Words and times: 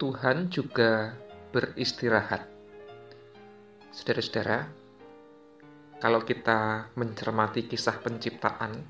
Tuhan 0.00 0.48
juga 0.48 1.12
beristirahat. 1.52 2.48
Saudara-saudara, 3.92 4.64
kalau 6.00 6.24
kita 6.24 6.88
mencermati 6.96 7.68
kisah 7.68 8.00
penciptaan, 8.00 8.80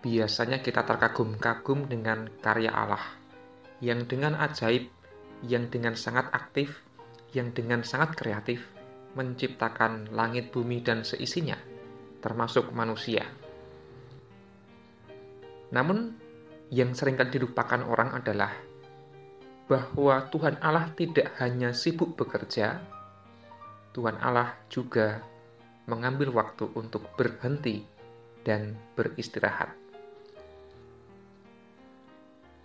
biasanya 0.00 0.64
kita 0.64 0.88
terkagum-kagum 0.88 1.92
dengan 1.92 2.24
karya 2.40 2.72
Allah 2.72 3.04
yang 3.84 4.08
dengan 4.08 4.32
ajaib, 4.40 4.88
yang 5.44 5.68
dengan 5.68 5.92
sangat 5.92 6.32
aktif, 6.32 6.72
yang 7.36 7.52
dengan 7.52 7.84
sangat 7.84 8.16
kreatif 8.16 8.64
menciptakan 9.12 10.08
langit, 10.16 10.56
bumi, 10.56 10.80
dan 10.80 11.04
seisinya, 11.04 11.60
termasuk 12.24 12.72
manusia. 12.72 13.28
Namun, 15.68 16.16
yang 16.72 16.96
sering 16.96 17.20
kali 17.20 17.28
dilupakan 17.28 17.84
orang 17.84 18.16
adalah 18.16 18.69
bahwa 19.70 20.26
Tuhan 20.34 20.58
Allah 20.58 20.90
tidak 20.98 21.30
hanya 21.38 21.70
sibuk 21.70 22.18
bekerja, 22.18 22.82
Tuhan 23.94 24.18
Allah 24.18 24.58
juga 24.66 25.22
mengambil 25.86 26.34
waktu 26.34 26.66
untuk 26.74 27.06
berhenti 27.14 27.86
dan 28.42 28.74
beristirahat. 28.98 29.70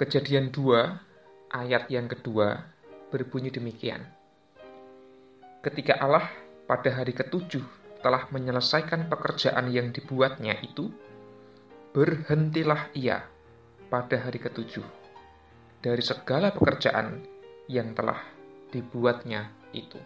Kejadian 0.01 0.49
2 0.49 1.53
ayat 1.53 1.93
yang 1.93 2.09
kedua 2.09 2.65
berbunyi 3.13 3.53
demikian. 3.53 4.01
Ketika 5.61 6.01
Allah 6.01 6.25
pada 6.65 6.89
hari 6.89 7.13
ketujuh 7.13 7.61
telah 8.01 8.25
menyelesaikan 8.33 9.13
pekerjaan 9.13 9.69
yang 9.69 9.93
dibuatnya 9.93 10.57
itu, 10.65 10.89
berhentilah 11.93 12.89
ia 12.97 13.29
pada 13.93 14.25
hari 14.25 14.41
ketujuh 14.41 15.04
dari 15.85 16.01
segala 16.01 16.49
pekerjaan 16.49 17.21
yang 17.69 17.93
telah 17.93 18.17
dibuatnya 18.73 19.53
itu. 19.69 20.01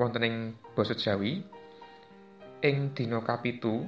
Wonten 0.00 0.24
ing 0.24 0.36
basa 0.72 0.96
Jawi 0.96 1.44
ing 2.64 2.96
dina 2.96 3.20
kapitu 3.20 3.84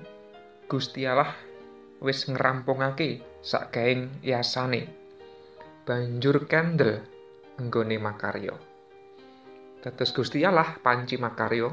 Gusti 0.68 1.08
Allah 1.08 1.32
wis 2.04 2.28
ngrampungake 2.28 3.40
sakgaing 3.40 4.20
yasane 4.20 4.92
banjur 5.88 6.44
kendel 6.44 7.00
enggone 7.56 7.96
makarya. 7.96 8.52
Dados 9.80 10.12
Gusti 10.12 10.44
Allah 10.44 10.76
panci 10.76 11.16
makarya 11.16 11.72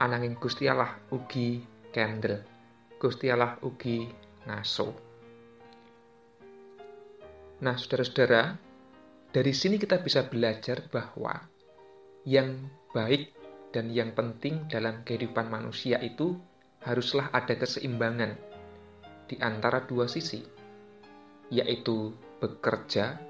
ananging 0.00 0.40
Gusti 0.40 0.72
Allah 0.72 0.96
ugi 1.12 1.60
kendel 1.92 2.40
Gusti 2.96 3.28
Allah 3.28 3.60
ugi 3.60 4.08
ngaso 4.48 5.09
Nah, 7.60 7.76
saudara-saudara, 7.76 8.56
dari 9.30 9.52
sini 9.52 9.76
kita 9.76 10.00
bisa 10.00 10.24
belajar 10.24 10.88
bahwa 10.88 11.36
yang 12.24 12.72
baik 12.96 13.36
dan 13.70 13.92
yang 13.92 14.16
penting 14.16 14.66
dalam 14.66 15.04
kehidupan 15.04 15.46
manusia 15.52 16.00
itu 16.00 16.40
haruslah 16.82 17.28
ada 17.30 17.54
keseimbangan 17.54 18.34
di 19.28 19.36
antara 19.38 19.84
dua 19.84 20.08
sisi, 20.08 20.40
yaitu 21.52 22.16
bekerja 22.40 23.20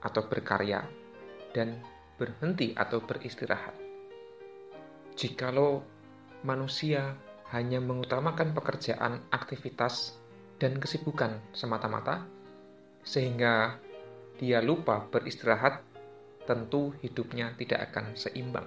atau 0.00 0.24
berkarya 0.24 0.80
dan 1.52 1.76
berhenti 2.16 2.72
atau 2.72 3.04
beristirahat. 3.04 3.76
Jikalau 5.20 5.84
manusia 6.42 7.16
hanya 7.52 7.78
mengutamakan 7.78 8.56
pekerjaan, 8.56 9.22
aktivitas, 9.30 10.18
dan 10.56 10.80
kesibukan 10.80 11.38
semata-mata, 11.52 12.24
sehingga 13.06 13.78
dia 14.36 14.58
lupa 14.58 15.06
beristirahat, 15.06 15.80
tentu 16.44 16.90
hidupnya 17.00 17.54
tidak 17.54 17.94
akan 17.94 18.18
seimbang 18.18 18.66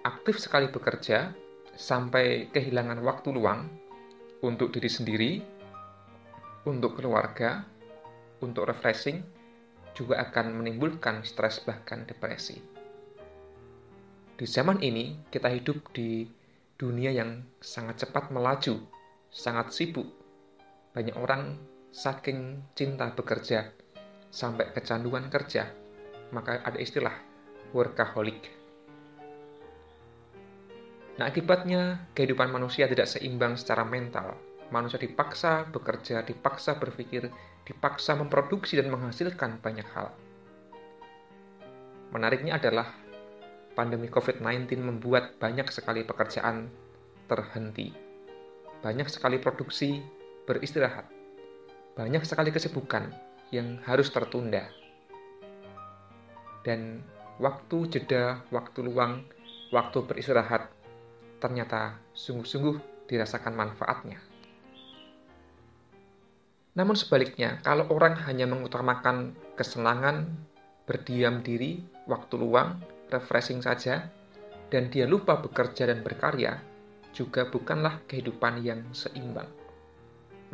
aktif 0.00 0.40
sekali 0.40 0.72
bekerja 0.72 1.32
sampai 1.76 2.48
kehilangan 2.52 3.00
waktu 3.04 3.28
luang 3.36 3.68
untuk 4.40 4.72
diri 4.72 4.88
sendiri, 4.88 5.32
untuk 6.64 6.96
keluarga, 6.96 7.64
untuk 8.40 8.68
refreshing, 8.68 9.20
juga 9.92 10.24
akan 10.24 10.56
menimbulkan 10.56 11.20
stres 11.20 11.60
bahkan 11.60 12.08
depresi. 12.08 12.56
Di 14.40 14.46
zaman 14.48 14.80
ini, 14.80 15.28
kita 15.28 15.52
hidup 15.52 15.92
di 15.92 16.24
dunia 16.80 17.12
yang 17.12 17.44
sangat 17.60 18.08
cepat 18.08 18.32
melaju, 18.32 18.80
sangat 19.28 19.76
sibuk. 19.76 20.08
Banyak 20.96 21.16
orang 21.20 21.60
saking 21.90 22.70
cinta 22.78 23.10
bekerja 23.12 23.70
sampai 24.30 24.70
kecanduan 24.70 25.26
kerja, 25.26 25.70
maka 26.30 26.62
ada 26.62 26.78
istilah 26.78 27.14
workaholic 27.74 28.60
Nah, 31.20 31.28
akibatnya 31.28 32.08
kehidupan 32.16 32.48
manusia 32.48 32.88
tidak 32.88 33.04
seimbang 33.04 33.52
secara 33.52 33.84
mental. 33.84 34.40
Manusia 34.72 34.96
dipaksa 34.96 35.68
bekerja, 35.68 36.24
dipaksa 36.24 36.80
berpikir, 36.80 37.28
dipaksa 37.68 38.16
memproduksi 38.16 38.80
dan 38.80 38.88
menghasilkan 38.88 39.60
banyak 39.60 39.84
hal. 39.92 40.16
Menariknya 42.16 42.56
adalah 42.56 42.88
pandemi 43.76 44.08
COVID-19 44.08 44.80
membuat 44.80 45.36
banyak 45.36 45.68
sekali 45.68 46.08
pekerjaan 46.08 46.72
terhenti. 47.28 47.92
Banyak 48.80 49.12
sekali 49.12 49.36
produksi 49.36 50.00
beristirahat. 50.48 51.19
Banyak 51.98 52.22
sekali 52.22 52.54
kesibukan 52.54 53.10
yang 53.50 53.82
harus 53.82 54.10
tertunda. 54.14 54.70
Dan 56.62 57.02
waktu 57.42 57.88
jeda, 57.90 58.44
waktu 58.52 58.84
luang, 58.84 59.26
waktu 59.74 59.98
beristirahat 60.06 60.70
ternyata 61.40 61.96
sungguh-sungguh 62.12 63.08
dirasakan 63.08 63.56
manfaatnya. 63.56 64.20
Namun 66.76 66.94
sebaliknya, 66.94 67.58
kalau 67.66 67.90
orang 67.90 68.14
hanya 68.28 68.46
mengutamakan 68.46 69.34
kesenangan, 69.58 70.30
berdiam 70.86 71.42
diri, 71.42 71.82
waktu 72.06 72.38
luang, 72.38 72.78
refreshing 73.10 73.58
saja, 73.58 74.06
dan 74.70 74.86
dia 74.86 75.10
lupa 75.10 75.42
bekerja 75.42 75.90
dan 75.90 76.06
berkarya, 76.06 76.62
juga 77.10 77.50
bukanlah 77.50 77.98
kehidupan 78.06 78.62
yang 78.62 78.86
seimbang. 78.94 79.50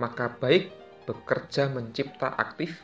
Maka 0.01 0.33
baik 0.41 0.73
bekerja 1.07 1.71
mencipta 1.71 2.35
aktif 2.35 2.83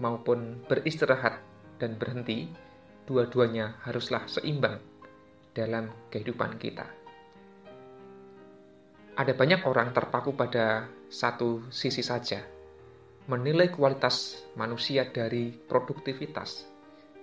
maupun 0.00 0.64
beristirahat 0.66 1.38
dan 1.78 1.94
berhenti, 2.00 2.48
dua-duanya 3.04 3.78
haruslah 3.84 4.24
seimbang 4.26 4.80
dalam 5.52 5.92
kehidupan 6.10 6.56
kita 6.58 6.98
ada 9.18 9.34
banyak 9.34 9.66
orang 9.66 9.90
terpaku 9.90 10.30
pada 10.30 10.86
satu 11.10 11.66
sisi 11.74 12.06
saja, 12.06 12.38
menilai 13.26 13.66
kualitas 13.66 14.46
manusia 14.54 15.10
dari 15.10 15.50
produktivitas, 15.50 16.70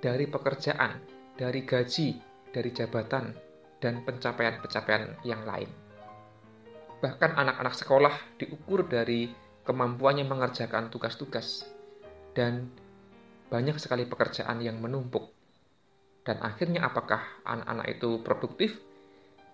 dari 0.03 0.28
pekerjaan, 0.28 1.00
dari 1.39 1.63
gaji, 1.63 2.19
dari 2.51 2.69
jabatan, 2.75 3.31
dan 3.79 4.03
pencapaian-pencapaian 4.03 5.23
yang 5.23 5.47
lain. 5.47 5.72
Bahkan 7.00 7.31
anak-anak 7.31 7.75
sekolah 7.79 8.16
diukur 8.44 8.84
dari 8.91 9.31
kemampuannya 9.66 10.30
mengerjakan 10.30 10.94
tugas-tugas, 10.94 11.66
dan 12.38 12.70
banyak 13.50 13.76
sekali 13.81 14.06
pekerjaan 14.06 14.62
yang 14.62 14.78
menumpuk. 14.78 15.34
Dan 16.26 16.42
akhirnya 16.42 16.86
apakah 16.86 17.22
anak-anak 17.46 17.88
itu 17.98 18.09
produktif? 18.26 18.78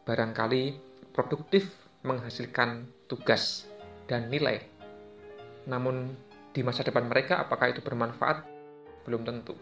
Barangkali 0.08 0.80
produktif 1.12 1.68
menghasilkan 2.04 2.88
tugas 3.12 3.68
dan 4.08 4.32
nilai. 4.32 4.64
Namun 5.68 6.16
di 6.52 6.64
masa 6.64 6.84
depan 6.84 7.08
mereka 7.08 7.44
apakah 7.44 7.72
itu 7.72 7.84
bermanfaat? 7.84 8.44
Belum 9.08 9.24
tentu. 9.24 9.56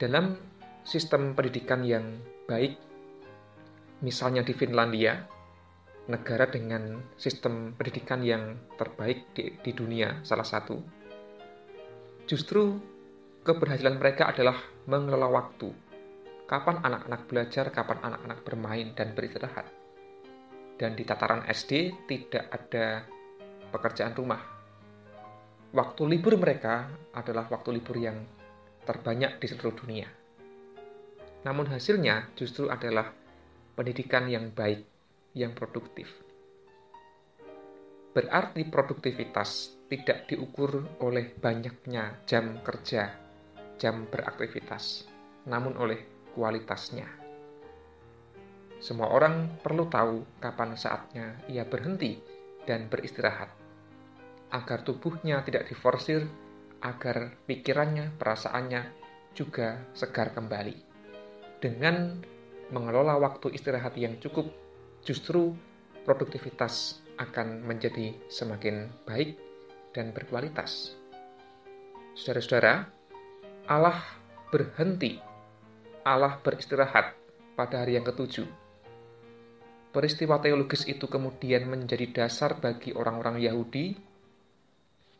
Dalam 0.00 0.36
sistem 0.84 1.32
pendidikan 1.32 1.84
yang 1.86 2.18
baik, 2.44 2.76
misalnya 4.02 4.42
di 4.42 4.52
Finlandia, 4.52 5.24
negara 6.04 6.48
dengan 6.50 7.00
sistem 7.16 7.72
pendidikan 7.72 8.20
yang 8.20 8.56
terbaik 8.76 9.32
di, 9.32 9.56
di 9.64 9.72
dunia, 9.72 10.20
salah 10.20 10.44
satu, 10.44 10.76
justru 12.28 12.76
keberhasilan 13.44 13.96
mereka 13.96 14.28
adalah 14.28 14.56
mengelola 14.84 15.32
waktu. 15.32 15.72
Kapan 16.44 16.84
anak-anak 16.84 17.22
belajar, 17.24 17.72
kapan 17.72 18.04
anak-anak 18.04 18.44
bermain 18.44 18.92
dan 18.92 19.16
beristirahat 19.16 19.84
dan 20.74 20.98
di 20.98 21.06
tataran 21.06 21.46
SD 21.46 21.94
tidak 22.10 22.50
ada 22.50 23.06
pekerjaan 23.70 24.14
rumah. 24.14 24.42
Waktu 25.74 26.02
libur 26.06 26.38
mereka 26.38 26.86
adalah 27.14 27.50
waktu 27.50 27.78
libur 27.78 27.98
yang 27.98 28.22
terbanyak 28.86 29.42
di 29.42 29.46
seluruh 29.50 29.74
dunia. 29.74 30.06
Namun 31.42 31.66
hasilnya 31.70 32.34
justru 32.38 32.70
adalah 32.70 33.10
pendidikan 33.74 34.30
yang 34.30 34.54
baik, 34.54 34.86
yang 35.34 35.52
produktif. 35.52 36.08
Berarti 38.14 38.62
produktivitas 38.70 39.74
tidak 39.90 40.30
diukur 40.30 40.86
oleh 41.02 41.34
banyaknya 41.34 42.22
jam 42.30 42.62
kerja, 42.62 43.10
jam 43.74 44.06
beraktivitas, 44.06 45.10
namun 45.50 45.74
oleh 45.74 46.30
kualitasnya. 46.32 47.10
Semua 48.78 49.10
orang 49.10 49.58
perlu 49.58 49.90
tahu 49.90 50.22
kapan 50.38 50.78
saatnya 50.78 51.42
ia 51.50 51.66
berhenti 51.66 52.22
dan 52.62 52.86
beristirahat, 52.86 53.50
agar 54.54 54.86
tubuhnya 54.86 55.42
tidak 55.42 55.66
diforsir, 55.66 56.22
agar 56.84 57.34
pikirannya, 57.50 58.14
perasaannya 58.14 58.82
juga 59.34 59.82
segar 59.90 60.30
kembali. 60.30 60.76
Dengan 61.58 62.22
mengelola 62.70 63.18
waktu 63.18 63.56
istirahat 63.56 63.96
yang 63.98 64.20
cukup, 64.22 64.52
justru 65.04 65.52
produktivitas 66.08 67.04
akan 67.20 67.62
menjadi 67.62 68.16
semakin 68.26 68.90
baik 69.06 69.38
dan 69.94 70.10
berkualitas. 70.10 70.98
Saudara-saudara, 72.18 72.90
Allah 73.70 73.98
berhenti, 74.50 75.18
Allah 76.02 76.40
beristirahat 76.42 77.14
pada 77.54 77.86
hari 77.86 77.96
yang 77.96 78.04
ketujuh. 78.04 78.46
Peristiwa 79.94 80.42
teologis 80.42 80.90
itu 80.90 81.06
kemudian 81.06 81.70
menjadi 81.70 82.26
dasar 82.26 82.58
bagi 82.58 82.90
orang-orang 82.90 83.38
Yahudi 83.38 83.94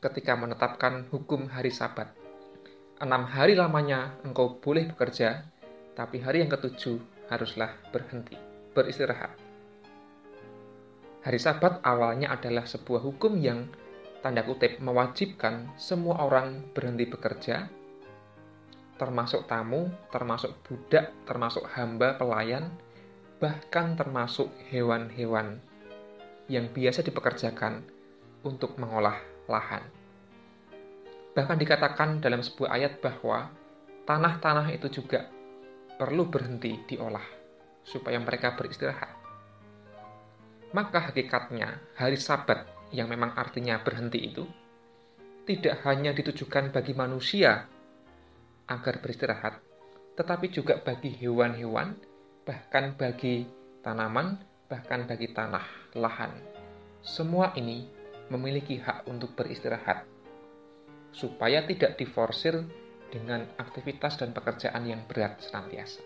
ketika 0.02 0.34
menetapkan 0.34 1.06
hukum 1.14 1.46
hari 1.46 1.70
Sabat. 1.70 2.10
Enam 2.98 3.26
hari 3.26 3.54
lamanya 3.54 4.18
engkau 4.26 4.58
boleh 4.58 4.90
bekerja, 4.90 5.46
tapi 5.94 6.18
hari 6.18 6.42
yang 6.42 6.50
ketujuh 6.50 6.98
haruslah 7.30 7.70
berhenti, 7.94 8.34
beristirahat. 8.74 9.43
Hari 11.24 11.40
Sabat 11.40 11.80
awalnya 11.80 12.36
adalah 12.36 12.68
sebuah 12.68 13.00
hukum 13.00 13.40
yang 13.40 13.72
tanda 14.20 14.44
kutip 14.44 14.76
mewajibkan 14.76 15.72
semua 15.72 16.20
orang 16.20 16.68
berhenti 16.76 17.08
bekerja, 17.08 17.64
termasuk 19.00 19.48
tamu, 19.48 19.88
termasuk 20.12 20.52
budak, 20.68 21.16
termasuk 21.24 21.64
hamba 21.72 22.20
pelayan, 22.20 22.68
bahkan 23.40 23.96
termasuk 23.96 24.52
hewan-hewan 24.68 25.64
yang 26.52 26.68
biasa 26.68 27.00
dipekerjakan 27.00 27.80
untuk 28.44 28.76
mengolah 28.76 29.16
lahan. 29.48 29.80
Bahkan 31.32 31.56
dikatakan 31.56 32.20
dalam 32.20 32.44
sebuah 32.44 32.68
ayat 32.68 33.00
bahwa 33.00 33.48
tanah-tanah 34.04 34.76
itu 34.76 35.00
juga 35.00 35.24
perlu 35.96 36.28
berhenti 36.28 36.84
diolah 36.84 37.24
supaya 37.80 38.20
mereka 38.20 38.52
beristirahat 38.60 39.23
maka 40.74 40.98
hakikatnya 41.10 41.78
hari 41.94 42.18
Sabat 42.18 42.66
yang 42.90 43.06
memang 43.06 43.30
artinya 43.38 43.78
berhenti 43.78 44.18
itu 44.18 44.42
tidak 45.46 45.86
hanya 45.86 46.10
ditujukan 46.10 46.74
bagi 46.74 46.98
manusia 46.98 47.70
agar 48.66 48.98
beristirahat, 48.98 49.60
tetapi 50.18 50.50
juga 50.50 50.80
bagi 50.80 51.14
hewan-hewan, 51.14 51.94
bahkan 52.42 52.96
bagi 52.96 53.44
tanaman, 53.84 54.40
bahkan 54.66 55.04
bagi 55.04 55.30
tanah, 55.30 55.94
lahan. 55.94 56.32
Semua 57.04 57.52
ini 57.60 57.84
memiliki 58.32 58.80
hak 58.80 59.04
untuk 59.04 59.36
beristirahat, 59.36 60.08
supaya 61.12 61.62
tidak 61.68 62.00
diforsir 62.00 62.64
dengan 63.12 63.44
aktivitas 63.60 64.16
dan 64.16 64.32
pekerjaan 64.32 64.88
yang 64.88 65.04
berat 65.04 65.38
senantiasa. 65.44 66.00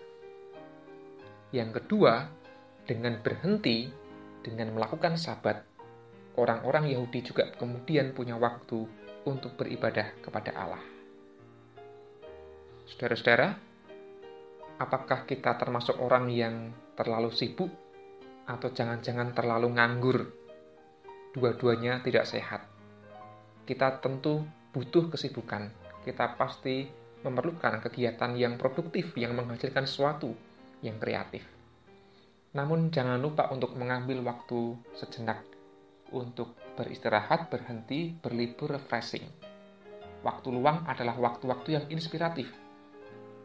Yang 1.55 1.81
kedua, 1.81 2.27
dengan 2.83 3.23
berhenti 3.23 4.08
dengan 4.39 4.71
melakukan 4.75 5.19
sabat, 5.19 5.63
orang-orang 6.39 6.91
Yahudi 6.95 7.19
juga 7.25 7.51
kemudian 7.55 8.15
punya 8.15 8.39
waktu 8.39 8.87
untuk 9.27 9.59
beribadah 9.59 10.15
kepada 10.23 10.51
Allah. 10.55 10.83
Saudara-saudara, 12.89 13.53
apakah 14.79 15.27
kita 15.27 15.59
termasuk 15.59 15.99
orang 15.99 16.31
yang 16.31 16.71
terlalu 16.95 17.29
sibuk 17.35 17.69
atau 18.47 18.69
jangan-jangan 18.71 19.35
terlalu 19.35 19.75
nganggur? 19.77 20.19
Dua-duanya 21.35 22.01
tidak 22.01 22.25
sehat. 22.25 22.65
Kita 23.69 24.01
tentu 24.01 24.41
butuh 24.73 25.13
kesibukan. 25.13 25.69
Kita 26.01 26.33
pasti 26.33 26.89
memerlukan 27.21 27.83
kegiatan 27.85 28.33
yang 28.33 28.57
produktif 28.57 29.13
yang 29.13 29.37
menghasilkan 29.37 29.85
sesuatu 29.85 30.33
yang 30.81 30.97
kreatif. 30.97 31.58
Namun 32.57 32.89
jangan 32.89 33.21
lupa 33.21 33.49
untuk 33.53 33.77
mengambil 33.77 34.25
waktu 34.25 34.73
sejenak 34.97 35.45
untuk 36.09 36.57
beristirahat, 36.73 37.53
berhenti, 37.53 38.17
berlibur, 38.17 38.73
refreshing. 38.73 39.25
Waktu 40.25 40.47
luang 40.51 40.83
adalah 40.89 41.15
waktu-waktu 41.15 41.69
yang 41.77 41.85
inspiratif 41.93 42.49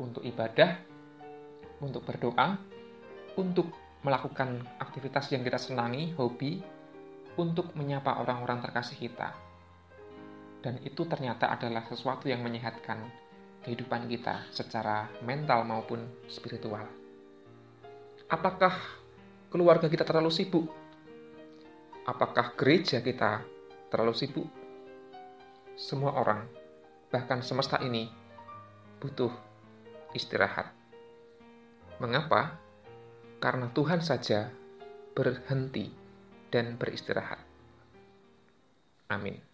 untuk 0.00 0.24
ibadah, 0.24 0.80
untuk 1.84 2.02
berdoa, 2.02 2.58
untuk 3.36 3.70
melakukan 4.02 4.64
aktivitas 4.80 5.30
yang 5.30 5.44
kita 5.44 5.60
senangi, 5.60 6.16
hobi, 6.16 6.64
untuk 7.36 7.72
menyapa 7.76 8.24
orang-orang 8.24 8.64
terkasih 8.64 8.98
kita. 8.98 9.36
Dan 10.64 10.80
itu 10.80 11.04
ternyata 11.04 11.52
adalah 11.52 11.84
sesuatu 11.84 12.26
yang 12.26 12.40
menyehatkan 12.40 13.04
kehidupan 13.68 14.08
kita 14.08 14.48
secara 14.48 15.08
mental 15.20 15.68
maupun 15.68 16.04
spiritual. 16.28 17.03
Apakah 18.34 18.74
keluarga 19.46 19.86
kita 19.86 20.02
terlalu 20.02 20.34
sibuk? 20.34 20.66
Apakah 22.02 22.50
gereja 22.58 22.98
kita 22.98 23.46
terlalu 23.86 24.10
sibuk? 24.10 24.50
Semua 25.78 26.18
orang, 26.18 26.42
bahkan 27.14 27.46
semesta 27.46 27.78
ini, 27.78 28.10
butuh 28.98 29.30
istirahat. 30.18 30.74
Mengapa? 32.02 32.58
Karena 33.38 33.70
Tuhan 33.70 34.02
saja 34.02 34.50
berhenti 35.14 35.94
dan 36.50 36.74
beristirahat. 36.74 37.38
Amin. 39.14 39.53